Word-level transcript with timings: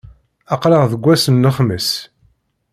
Aql-aɣ 0.53 0.83
deg 0.91 1.03
ass 1.13 1.25
n 1.29 1.41
lexmis. 1.43 1.89